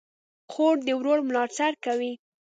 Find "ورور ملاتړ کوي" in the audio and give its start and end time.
0.99-2.13